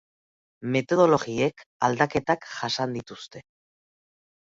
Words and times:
Metodologiek 0.75 1.63
aldaketak 1.89 2.51
jasan 2.57 3.01
dituzte. 3.01 3.47